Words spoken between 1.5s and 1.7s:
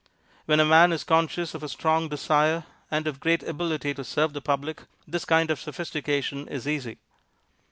of a